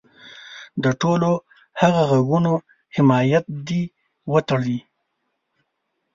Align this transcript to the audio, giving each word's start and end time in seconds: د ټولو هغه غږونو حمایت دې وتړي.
د 0.83 0.85
ټولو 1.01 1.31
هغه 1.81 2.01
غږونو 2.11 2.53
حمایت 2.95 3.45
دې 3.67 3.81
وتړي. 4.31 4.79